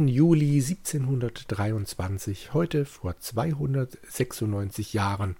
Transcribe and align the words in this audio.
2. 0.00 0.06
Juli 0.06 0.62
1723, 0.62 2.54
heute 2.54 2.86
vor 2.86 3.18
296 3.18 4.94
Jahren, 4.94 5.36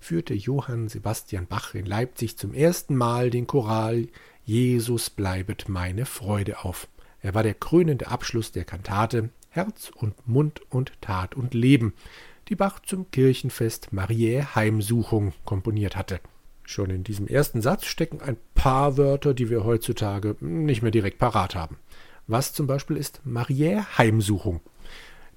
führte 0.00 0.32
Johann 0.32 0.88
Sebastian 0.88 1.46
Bach 1.46 1.74
in 1.74 1.84
Leipzig 1.84 2.38
zum 2.38 2.54
ersten 2.54 2.96
Mal 2.96 3.28
den 3.28 3.46
Choral 3.46 4.06
Jesus 4.46 5.10
bleibet 5.10 5.68
meine 5.68 6.06
Freude 6.06 6.64
auf. 6.64 6.88
Er 7.20 7.34
war 7.34 7.42
der 7.42 7.52
krönende 7.52 8.06
Abschluss 8.06 8.50
der 8.50 8.64
Kantate 8.64 9.28
Herz 9.50 9.90
und 9.94 10.26
Mund 10.26 10.62
und 10.70 10.92
Tat 11.02 11.34
und 11.34 11.52
Leben, 11.52 11.92
die 12.48 12.56
Bach 12.56 12.80
zum 12.80 13.10
Kirchenfest 13.10 13.92
Mariä 13.92 14.54
Heimsuchung 14.54 15.34
komponiert 15.44 15.96
hatte. 15.96 16.20
Schon 16.62 16.88
in 16.88 17.04
diesem 17.04 17.26
ersten 17.26 17.60
Satz 17.60 17.84
stecken 17.84 18.22
ein 18.22 18.38
paar 18.54 18.96
Wörter, 18.96 19.34
die 19.34 19.50
wir 19.50 19.64
heutzutage 19.64 20.34
nicht 20.40 20.80
mehr 20.80 20.92
direkt 20.92 21.18
parat 21.18 21.54
haben. 21.54 21.76
Was 22.30 22.52
zum 22.52 22.66
Beispiel 22.66 22.98
ist 22.98 23.22
Mariä 23.24 23.86
Heimsuchung? 23.96 24.60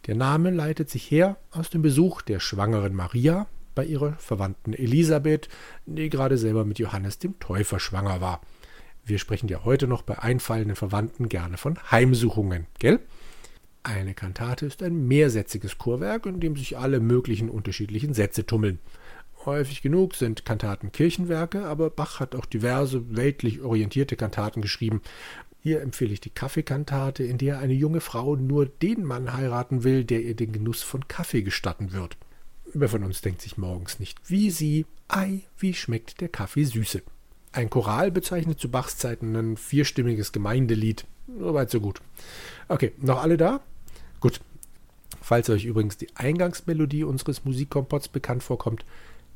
Der 0.07 0.15
Name 0.15 0.51
leitet 0.51 0.89
sich 0.89 1.09
her 1.09 1.37
aus 1.51 1.69
dem 1.69 1.81
Besuch 1.81 2.21
der 2.21 2.41
schwangeren 2.41 2.93
Maria 2.93 3.47
bei 3.75 3.85
ihrer 3.85 4.11
Verwandten 4.15 4.73
Elisabeth, 4.73 5.47
die 5.85 6.09
gerade 6.09 6.37
selber 6.37 6.65
mit 6.65 6.79
Johannes 6.79 7.17
dem 7.17 7.39
Täufer 7.39 7.79
schwanger 7.79 8.19
war. 8.19 8.41
Wir 9.05 9.19
sprechen 9.19 9.47
ja 9.47 9.63
heute 9.63 9.87
noch 9.87 10.01
bei 10.01 10.19
einfallenden 10.19 10.75
Verwandten 10.75 11.29
gerne 11.29 11.55
von 11.55 11.79
Heimsuchungen, 11.91 12.67
gell? 12.77 12.99
Eine 13.83 14.13
Kantate 14.13 14.65
ist 14.65 14.83
ein 14.83 15.07
mehrsätziges 15.07 15.77
Chorwerk, 15.77 16.25
in 16.25 16.41
dem 16.41 16.57
sich 16.57 16.77
alle 16.77 16.99
möglichen 16.99 17.49
unterschiedlichen 17.49 18.13
Sätze 18.13 18.45
tummeln. 18.45 18.79
Häufig 19.45 19.81
genug 19.81 20.15
sind 20.15 20.45
Kantaten 20.45 20.91
Kirchenwerke, 20.91 21.65
aber 21.65 21.89
Bach 21.89 22.19
hat 22.19 22.35
auch 22.35 22.45
diverse 22.45 23.15
weltlich 23.15 23.61
orientierte 23.61 24.15
Kantaten 24.15 24.61
geschrieben. 24.61 25.01
Hier 25.63 25.81
empfehle 25.81 26.13
ich 26.13 26.21
die 26.21 26.29
Kaffeekantate, 26.29 27.23
in 27.23 27.37
der 27.37 27.59
eine 27.59 27.73
junge 27.73 28.01
Frau 28.01 28.35
nur 28.35 28.65
den 28.65 29.03
Mann 29.03 29.33
heiraten 29.33 29.83
will, 29.83 30.03
der 30.03 30.21
ihr 30.21 30.35
den 30.35 30.51
Genuss 30.51 30.83
von 30.83 31.07
Kaffee 31.07 31.41
gestatten 31.41 31.91
wird. 31.91 32.17
Wer 32.73 32.89
von 32.89 33.03
uns 33.03 33.21
denkt 33.21 33.41
sich 33.41 33.57
morgens 33.57 33.99
nicht, 33.99 34.17
wie 34.27 34.49
sie, 34.49 34.85
ei, 35.07 35.41
wie 35.57 35.73
schmeckt 35.73 36.21
der 36.21 36.29
Kaffee 36.29 36.63
süße. 36.63 37.01
Ein 37.51 37.69
Choral 37.69 38.11
bezeichnet 38.11 38.59
zu 38.59 38.69
Bachs 38.69 38.97
Zeiten 38.97 39.35
ein 39.35 39.57
vierstimmiges 39.57 40.31
Gemeindelied. 40.31 41.05
Soweit 41.39 41.69
so 41.69 41.81
gut. 41.81 42.01
Okay, 42.67 42.93
noch 42.97 43.21
alle 43.21 43.37
da? 43.37 43.61
Gut. 44.19 44.39
Falls 45.21 45.49
euch 45.49 45.65
übrigens 45.65 45.97
die 45.97 46.07
Eingangsmelodie 46.15 47.03
unseres 47.03 47.43
Musikkompots 47.45 48.07
bekannt 48.07 48.41
vorkommt, 48.41 48.85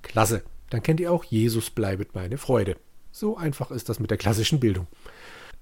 klasse. 0.05 0.43
Dann 0.69 0.81
kennt 0.81 0.99
ihr 0.99 1.11
auch 1.11 1.23
Jesus 1.23 1.69
bleibet 1.69 2.15
meine 2.15 2.37
Freude. 2.37 2.77
So 3.11 3.37
einfach 3.37 3.71
ist 3.71 3.89
das 3.89 3.99
mit 3.99 4.11
der 4.11 4.17
klassischen 4.17 4.59
Bildung. 4.59 4.87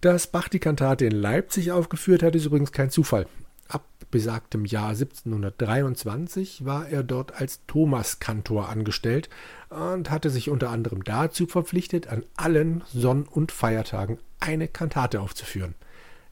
Dass 0.01 0.27
Bach 0.27 0.49
die 0.49 0.59
Kantate 0.59 1.05
in 1.05 1.11
Leipzig 1.11 1.71
aufgeführt 1.71 2.23
hat, 2.23 2.35
ist 2.35 2.45
übrigens 2.45 2.71
kein 2.71 2.89
Zufall. 2.89 3.25
Ab 3.67 3.85
besagtem 4.11 4.65
Jahr 4.65 4.89
1723 4.89 6.65
war 6.65 6.87
er 6.89 7.03
dort 7.03 7.39
als 7.39 7.61
Thomaskantor 7.67 8.69
angestellt 8.69 9.29
und 9.69 10.11
hatte 10.11 10.29
sich 10.29 10.49
unter 10.49 10.69
anderem 10.69 11.03
dazu 11.03 11.47
verpflichtet, 11.47 12.07
an 12.07 12.23
allen 12.35 12.83
Sonn- 12.93 13.27
und 13.27 13.51
Feiertagen 13.51 14.19
eine 14.39 14.67
Kantate 14.67 15.21
aufzuführen. 15.21 15.75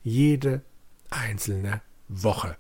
Jede 0.04 0.62
einzelne 1.10 1.82
Woche. 2.08 2.58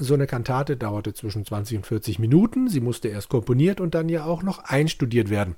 So 0.00 0.14
eine 0.14 0.26
Kantate 0.26 0.76
dauerte 0.76 1.12
zwischen 1.12 1.44
20 1.44 1.78
und 1.78 1.86
40 1.86 2.18
Minuten. 2.18 2.68
Sie 2.68 2.80
musste 2.80 3.08
erst 3.08 3.28
komponiert 3.28 3.80
und 3.80 3.94
dann 3.94 4.08
ja 4.08 4.24
auch 4.24 4.42
noch 4.42 4.60
einstudiert 4.60 5.28
werden. 5.28 5.56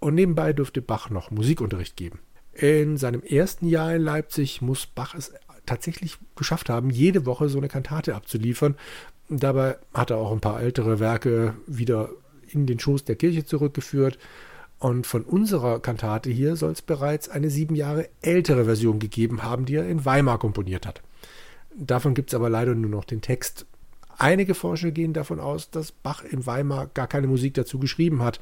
Und 0.00 0.14
nebenbei 0.14 0.52
durfte 0.52 0.82
Bach 0.82 1.10
noch 1.10 1.30
Musikunterricht 1.30 1.96
geben. 1.96 2.18
In 2.52 2.96
seinem 2.96 3.22
ersten 3.22 3.68
Jahr 3.68 3.94
in 3.94 4.02
Leipzig 4.02 4.60
muss 4.60 4.86
Bach 4.86 5.14
es 5.14 5.32
tatsächlich 5.66 6.18
geschafft 6.34 6.68
haben, 6.68 6.90
jede 6.90 7.26
Woche 7.26 7.48
so 7.48 7.58
eine 7.58 7.68
Kantate 7.68 8.14
abzuliefern. 8.14 8.74
Dabei 9.28 9.76
hat 9.94 10.10
er 10.10 10.16
auch 10.16 10.32
ein 10.32 10.40
paar 10.40 10.60
ältere 10.60 10.98
Werke 10.98 11.54
wieder 11.66 12.08
in 12.48 12.66
den 12.66 12.80
Schoß 12.80 13.04
der 13.04 13.14
Kirche 13.14 13.44
zurückgeführt. 13.44 14.18
Und 14.80 15.06
von 15.06 15.22
unserer 15.22 15.78
Kantate 15.78 16.30
hier 16.30 16.56
soll 16.56 16.72
es 16.72 16.82
bereits 16.82 17.28
eine 17.28 17.50
sieben 17.50 17.76
Jahre 17.76 18.08
ältere 18.22 18.64
Version 18.64 18.98
gegeben 18.98 19.42
haben, 19.42 19.66
die 19.66 19.76
er 19.76 19.86
in 19.86 20.04
Weimar 20.04 20.38
komponiert 20.38 20.86
hat. 20.86 21.02
Davon 21.76 22.14
gibt 22.14 22.30
es 22.30 22.34
aber 22.34 22.50
leider 22.50 22.74
nur 22.74 22.90
noch 22.90 23.04
den 23.04 23.20
Text. 23.20 23.66
Einige 24.18 24.54
Forscher 24.54 24.90
gehen 24.90 25.12
davon 25.12 25.40
aus, 25.40 25.70
dass 25.70 25.92
Bach 25.92 26.24
in 26.24 26.44
Weimar 26.44 26.88
gar 26.88 27.06
keine 27.06 27.26
Musik 27.26 27.54
dazu 27.54 27.78
geschrieben 27.78 28.22
hat. 28.22 28.40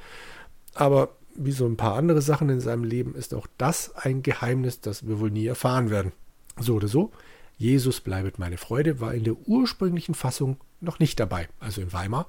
Aber 0.74 1.16
wie 1.36 1.52
so 1.52 1.66
ein 1.66 1.76
paar 1.76 1.94
andere 1.94 2.20
Sachen 2.20 2.48
in 2.48 2.60
seinem 2.60 2.84
Leben 2.84 3.14
ist 3.14 3.32
auch 3.32 3.46
das 3.58 3.94
ein 3.96 4.22
Geheimnis, 4.22 4.80
das 4.80 5.06
wir 5.06 5.20
wohl 5.20 5.30
nie 5.30 5.46
erfahren 5.46 5.90
werden. 5.90 6.12
So 6.58 6.74
oder 6.74 6.88
so, 6.88 7.12
Jesus 7.56 8.00
bleibet 8.00 8.38
meine 8.38 8.56
Freude 8.56 9.00
war 9.00 9.14
in 9.14 9.24
der 9.24 9.36
ursprünglichen 9.46 10.14
Fassung 10.14 10.58
noch 10.80 10.98
nicht 10.98 11.20
dabei, 11.20 11.48
also 11.60 11.80
in 11.80 11.92
Weimar, 11.92 12.26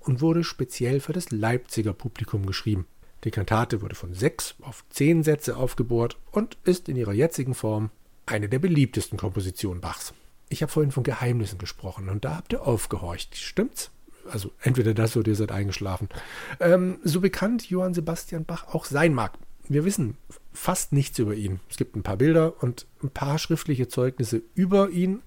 und 0.00 0.20
wurde 0.20 0.44
speziell 0.44 1.00
für 1.00 1.12
das 1.12 1.30
Leipziger 1.30 1.92
Publikum 1.92 2.46
geschrieben. 2.46 2.86
Die 3.24 3.30
Kantate 3.30 3.82
wurde 3.82 3.94
von 3.94 4.14
sechs 4.14 4.54
auf 4.60 4.84
zehn 4.90 5.22
Sätze 5.22 5.56
aufgebohrt 5.56 6.16
und 6.30 6.56
ist 6.64 6.88
in 6.88 6.96
ihrer 6.96 7.12
jetzigen 7.12 7.54
Form 7.54 7.90
eine 8.26 8.48
der 8.48 8.58
beliebtesten 8.58 9.18
Kompositionen 9.18 9.80
Bachs. 9.80 10.14
Ich 10.48 10.62
habe 10.62 10.70
vorhin 10.70 10.92
von 10.92 11.02
Geheimnissen 11.02 11.58
gesprochen 11.58 12.08
und 12.08 12.24
da 12.24 12.36
habt 12.36 12.52
ihr 12.52 12.62
aufgehorcht, 12.66 13.36
stimmt's? 13.36 13.90
Also 14.30 14.50
entweder 14.60 14.94
das 14.94 15.16
oder 15.16 15.28
ihr 15.28 15.36
seid 15.36 15.52
eingeschlafen. 15.52 16.08
Ähm, 16.60 16.98
so 17.04 17.20
bekannt 17.20 17.68
Johann 17.70 17.94
Sebastian 17.94 18.44
Bach 18.44 18.66
auch 18.68 18.84
sein 18.84 19.14
mag. 19.14 19.32
Wir 19.68 19.84
wissen 19.84 20.16
fast 20.52 20.92
nichts 20.92 21.18
über 21.18 21.34
ihn. 21.34 21.60
Es 21.70 21.76
gibt 21.76 21.96
ein 21.96 22.02
paar 22.02 22.16
Bilder 22.16 22.62
und 22.62 22.86
ein 23.02 23.10
paar 23.10 23.38
schriftliche 23.38 23.88
Zeugnisse 23.88 24.42
über 24.54 24.90
ihn 24.90 25.22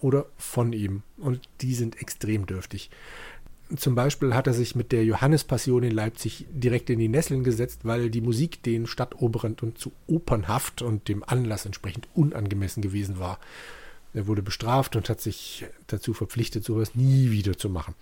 oder 0.00 0.26
von 0.36 0.72
ihm. 0.72 1.02
Und 1.18 1.48
die 1.60 1.74
sind 1.74 2.00
extrem 2.00 2.46
dürftig. 2.46 2.90
Zum 3.76 3.94
Beispiel 3.94 4.34
hat 4.34 4.46
er 4.46 4.52
sich 4.52 4.74
mit 4.74 4.92
der 4.92 5.04
Johannespassion 5.04 5.82
in 5.82 5.92
Leipzig 5.92 6.46
direkt 6.50 6.90
in 6.90 6.98
die 6.98 7.08
Nesseln 7.08 7.42
gesetzt, 7.42 7.80
weil 7.84 8.10
die 8.10 8.20
Musik 8.20 8.62
den 8.62 8.86
Stadtoberen 8.86 9.56
und 9.62 9.78
zu 9.78 9.92
opernhaft 10.06 10.82
und 10.82 11.08
dem 11.08 11.24
Anlass 11.26 11.64
entsprechend 11.64 12.08
unangemessen 12.14 12.82
gewesen 12.82 13.18
war. 13.18 13.38
Er 14.14 14.26
wurde 14.26 14.42
bestraft 14.42 14.94
und 14.96 15.08
hat 15.08 15.20
sich 15.20 15.64
dazu 15.86 16.12
verpflichtet, 16.12 16.64
sowas 16.64 16.94
nie 16.94 17.30
wieder 17.30 17.56
zu 17.56 17.70
machen. 17.70 17.94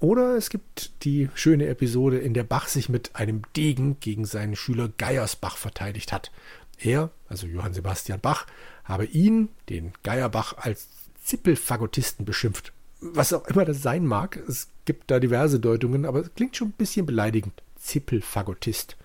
Oder 0.00 0.36
es 0.36 0.50
gibt 0.50 1.04
die 1.04 1.28
schöne 1.34 1.66
Episode, 1.66 2.18
in 2.18 2.34
der 2.34 2.44
Bach 2.44 2.68
sich 2.68 2.88
mit 2.88 3.14
einem 3.14 3.42
Degen 3.56 4.00
gegen 4.00 4.24
seinen 4.24 4.56
Schüler 4.56 4.90
Geiersbach 4.98 5.56
verteidigt 5.56 6.12
hat. 6.12 6.32
Er, 6.78 7.10
also 7.28 7.46
Johann 7.46 7.74
Sebastian 7.74 8.20
Bach, 8.20 8.46
habe 8.84 9.04
ihn, 9.04 9.48
den 9.68 9.92
Geierbach, 10.02 10.56
als 10.58 10.88
Zippelfagottisten 11.22 12.24
beschimpft. 12.24 12.72
Was 13.00 13.32
auch 13.32 13.46
immer 13.46 13.64
das 13.64 13.82
sein 13.82 14.06
mag, 14.06 14.42
es 14.48 14.68
gibt 14.84 15.10
da 15.10 15.20
diverse 15.20 15.60
Deutungen, 15.60 16.04
aber 16.04 16.20
es 16.20 16.34
klingt 16.34 16.56
schon 16.56 16.68
ein 16.68 16.72
bisschen 16.72 17.06
beleidigend. 17.06 17.62
Zippelfagottist. 17.76 18.96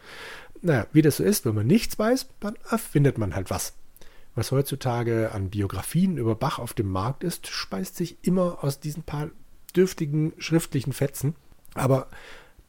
Naja, 0.61 0.87
wie 0.93 1.01
das 1.01 1.17
so 1.17 1.23
ist, 1.23 1.45
wenn 1.45 1.55
man 1.55 1.67
nichts 1.67 1.99
weiß, 1.99 2.27
dann 2.39 2.55
erfindet 2.69 3.17
man 3.17 3.35
halt 3.35 3.49
was. 3.49 3.73
Was 4.35 4.51
heutzutage 4.51 5.31
an 5.31 5.49
Biografien 5.49 6.17
über 6.17 6.35
Bach 6.35 6.59
auf 6.59 6.73
dem 6.73 6.89
Markt 6.89 7.23
ist, 7.23 7.47
speist 7.47 7.95
sich 7.95 8.17
immer 8.21 8.63
aus 8.63 8.79
diesen 8.79 9.03
paar 9.03 9.29
dürftigen 9.75 10.33
schriftlichen 10.37 10.93
Fetzen. 10.93 11.35
Aber 11.73 12.07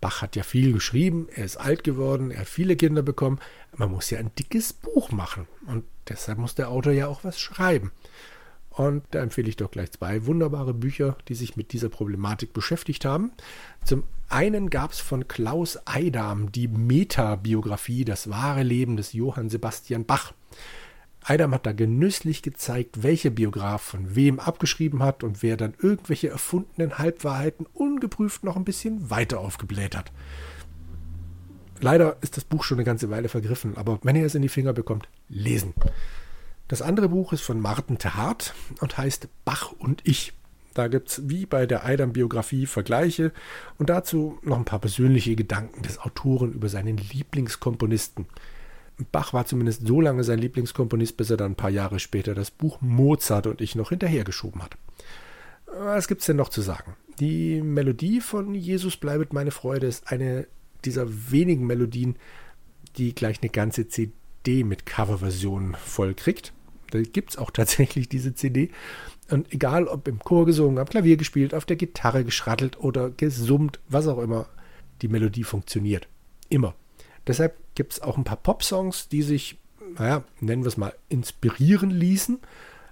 Bach 0.01 0.23
hat 0.23 0.37
ja 0.37 0.43
viel 0.43 0.73
geschrieben, 0.73 1.29
er 1.35 1.45
ist 1.45 1.59
alt 1.59 1.85
geworden, 1.85 2.31
er 2.31 2.41
hat 2.41 2.49
viele 2.49 2.77
Kinder 2.77 3.03
bekommen. 3.03 3.39
Man 3.77 3.91
muss 3.91 4.11
ja 4.11 4.19
ein 4.19 4.31
dickes 4.39 4.73
Buch 4.73 5.11
machen 5.13 5.47
und 5.67 5.85
deshalb 6.09 6.39
muss 6.39 6.55
der 6.55 6.71
Autor 6.71 6.93
ja 6.93 7.07
auch 7.07 7.23
was 7.23 7.39
schreiben. 7.39 7.93
Und 8.71 9.03
da 9.11 9.21
empfehle 9.21 9.49
ich 9.49 9.57
doch 9.57 9.71
gleich 9.71 9.91
zwei 9.91 10.27
wunderbare 10.27 10.73
Bücher, 10.73 11.17
die 11.29 11.35
sich 11.35 11.57
mit 11.57 11.73
dieser 11.73 11.89
Problematik 11.89 12.53
beschäftigt 12.53 13.05
haben. 13.05 13.33
Zum 13.85 14.05
einen 14.29 14.71
gab 14.71 14.93
es 14.93 15.01
von 15.01 15.29
Klaus 15.29 15.79
Eidam 15.87 16.53
die 16.53 16.69
Metabiografie, 16.69 18.05
das 18.05 18.31
wahre 18.31 18.63
Leben 18.63 18.97
des 18.97 19.13
Johann 19.13 19.51
Sebastian 19.51 20.07
Bach. 20.07 20.33
Eidam 21.25 21.53
hat 21.53 21.67
da 21.67 21.73
genüsslich 21.73 22.43
gezeigt, 22.43 23.03
welche 23.03 23.31
Biograf 23.31 23.83
von 23.83 24.15
wem 24.15 24.41
abgeschrieben 24.41 25.03
hat 25.03 25.23
und 25.23 25.43
wer 25.43 25.57
dann 25.57 25.75
irgendwelche 25.79 26.31
erfundenen 26.31 26.99
Halbwahrheiten 26.99 27.67
ungeprüft 27.75 28.43
noch 28.43 28.57
ein 28.57 28.65
bisschen 28.65 29.11
weiter 29.11 29.41
aufgebläht 29.41 29.97
hat. 29.97 30.13
Leider 31.81 32.17
ist 32.21 32.37
das 32.37 32.45
Buch 32.45 32.65
schon 32.65 32.79
eine 32.79 32.85
ganze 32.85 33.11
Weile 33.11 33.29
vergriffen, 33.29 33.77
aber 33.77 33.99
wenn 34.03 34.17
ihr 34.17 34.27
es 34.27 34.35
in 34.35 34.43
die 34.43 34.49
Finger 34.49 34.73
bekommt, 34.73 35.09
lesen. 35.29 35.75
Das 36.69 36.83
andere 36.83 37.09
Buch 37.09 37.33
ist 37.33 37.43
von 37.43 37.61
Martin 37.61 37.99
Terhardt 37.99 38.55
und 38.81 38.97
heißt 38.97 39.29
Bach 39.45 39.73
und 39.73 40.03
ich. 40.05 40.35
Da 40.75 40.89
gibt 40.89 41.09
es 41.09 41.29
wie 41.29 41.47
bei 41.47 41.67
der 41.67 41.85
Eidam-Biografie 41.85 42.67
Vergleiche 42.67 43.33
und 43.77 43.91
dazu 43.91 44.39
noch 44.43 44.57
ein 44.57 44.65
paar 44.65 44.79
persönliche 44.79 45.35
Gedanken 45.35 45.83
des 45.83 45.99
Autoren 45.99 46.53
über 46.53 46.69
seinen 46.69 46.97
Lieblingskomponisten. 46.97 48.27
Bach 49.13 49.33
war 49.33 49.47
zumindest 49.47 49.87
so 49.87 50.01
lange 50.01 50.25
sein 50.25 50.39
Lieblingskomponist, 50.39 51.17
bis 51.17 51.31
er 51.31 51.37
dann 51.37 51.53
ein 51.53 51.57
paar 51.57 51.71
Jahre 51.71 51.99
später 51.99 52.35
das 52.35 52.51
Buch 52.51 52.81
Mozart 52.81 53.47
und 53.47 53.61
ich 53.61 53.75
noch 53.75 53.91
hinterhergeschoben 53.91 54.63
hat. 54.63 54.77
Was 55.67 56.09
gibt's 56.09 56.27
denn 56.27 56.37
noch 56.37 56.49
zu 56.49 56.63
sagen? 56.63 56.97
Die 57.21 57.63
Melodie 57.63 58.21
von 58.21 58.55
Jesus 58.55 58.97
bleibet 58.97 59.33
meine 59.33 59.51
Freude 59.51 59.87
ist 59.87 60.11
eine 60.11 60.47
dieser 60.85 61.31
wenigen 61.31 61.67
Melodien, 61.67 62.17
die 62.97 63.15
gleich 63.15 63.41
eine 63.43 63.51
ganze 63.51 63.89
CD 63.89 64.65
mit 64.65 64.87
Coverversionen 64.87 65.75
voll 65.75 66.15
kriegt. 66.15 66.53
Da 66.91 67.01
gibt 67.01 67.31
es 67.31 67.37
auch 67.39 67.51
tatsächlich 67.51 68.09
diese 68.09 68.35
CD. 68.35 68.71
Und 69.31 69.53
egal, 69.53 69.87
ob 69.87 70.09
im 70.09 70.19
Chor 70.19 70.47
gesungen, 70.47 70.79
am 70.79 70.89
Klavier 70.89 71.17
gespielt, 71.17 71.55
auf 71.55 71.65
der 71.65 71.77
Gitarre 71.77 72.25
geschrattelt 72.25 72.81
oder 72.81 73.11
gesummt, 73.11 73.79
was 73.89 74.09
auch 74.09 74.19
immer, 74.19 74.47
die 75.03 75.09
Melodie 75.09 75.45
funktioniert. 75.45 76.09
Immer. 76.49 76.75
Deshalb 77.27 77.57
gibt 77.81 77.95
es 77.95 78.03
auch 78.03 78.19
ein 78.19 78.25
paar 78.25 78.37
Pop-Songs, 78.37 79.09
die 79.09 79.23
sich, 79.23 79.59
naja, 79.99 80.23
nennen 80.41 80.63
wir 80.63 80.69
es 80.69 80.77
mal, 80.77 80.93
inspirieren 81.09 81.91
ließen 81.91 82.39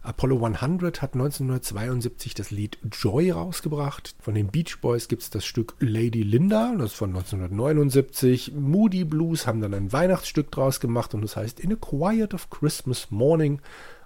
Apollo 0.08 0.42
100 0.42 1.02
hat 1.02 1.12
1972 1.12 2.32
das 2.32 2.50
Lied 2.50 2.78
Joy 2.90 3.30
rausgebracht. 3.30 4.14
Von 4.20 4.34
den 4.34 4.46
Beach 4.46 4.78
Boys 4.80 5.06
gibt 5.06 5.20
es 5.20 5.28
das 5.28 5.44
Stück 5.44 5.74
Lady 5.80 6.22
Linda, 6.22 6.74
das 6.78 6.92
ist 6.92 6.96
von 6.96 7.10
1979. 7.10 8.52
Moody 8.54 9.04
Blues 9.04 9.46
haben 9.46 9.60
dann 9.60 9.74
ein 9.74 9.92
Weihnachtsstück 9.92 10.50
draus 10.50 10.80
gemacht 10.80 11.12
und 11.12 11.20
das 11.20 11.36
heißt 11.36 11.60
In 11.60 11.74
a 11.74 11.76
Quiet 11.76 12.32
of 12.32 12.48
Christmas 12.48 13.10
Morning 13.10 13.60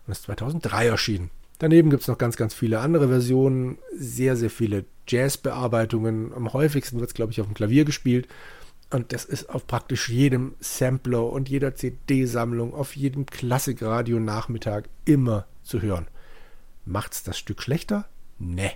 und 0.05 0.11
ist 0.11 0.25
2003 0.25 0.87
erschienen. 0.89 1.31
Daneben 1.59 1.91
gibt 1.91 2.03
es 2.03 2.09
noch 2.09 2.19
ganz, 2.19 2.37
ganz 2.37 2.53
viele 2.53 2.81
andere 2.81 3.07
Versionen, 3.07 3.79
sehr, 3.97 4.35
sehr 4.35 4.51
viele 4.51 4.85
Jazz-Bearbeitungen. 5.07 6.33
Am 6.35 6.53
häufigsten 6.53 6.99
wird 6.99 7.11
es, 7.11 7.15
glaube 7.15 7.31
ich, 7.31 7.41
auf 7.41 7.47
dem 7.47 7.55
Klavier 7.55 7.85
gespielt. 7.85 8.27
Und 8.93 9.15
das 9.15 9.25
ist 9.25 9.49
auf 9.49 9.67
praktisch 9.67 10.11
jedem 10.11 10.55
Sampler 10.61 11.25
und 11.25 11.49
jeder 11.49 11.75
CD-Sammlung, 11.75 12.75
auf 12.75 12.95
jedem 12.95 13.25
Klassikradio-Nachmittag 13.25 14.91
immer 15.07 15.47
zu 15.63 15.81
hören. 15.81 16.09
Macht's 16.85 17.23
das 17.23 17.39
Stück 17.39 17.63
schlechter? 17.63 18.07
Ne. 18.39 18.71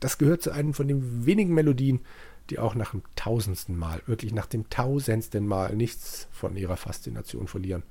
Das 0.00 0.16
gehört 0.16 0.40
zu 0.40 0.50
einem 0.50 0.72
von 0.72 0.88
den 0.88 1.26
wenigen 1.26 1.52
Melodien, 1.52 2.00
die 2.48 2.58
auch 2.58 2.74
nach 2.74 2.92
dem 2.92 3.02
tausendsten 3.16 3.76
Mal, 3.76 4.00
wirklich 4.06 4.32
nach 4.32 4.46
dem 4.46 4.70
tausendsten 4.70 5.46
Mal 5.46 5.76
nichts 5.76 6.26
von 6.32 6.56
ihrer 6.56 6.78
Faszination 6.78 7.46
verlieren. 7.46 7.82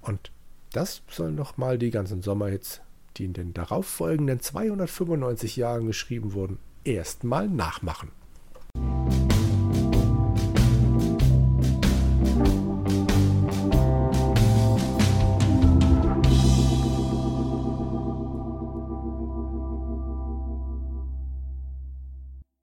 Und 0.00 0.32
das 0.72 1.02
sollen 1.08 1.36
noch 1.36 1.56
mal 1.56 1.78
die 1.78 1.92
ganzen 1.92 2.20
Sommerhits, 2.20 2.80
die 3.16 3.26
in 3.26 3.32
den 3.32 3.54
darauffolgenden 3.54 4.40
295 4.40 5.54
Jahren 5.54 5.86
geschrieben 5.86 6.32
wurden, 6.32 6.58
erstmal 6.82 7.48
nachmachen. 7.48 8.10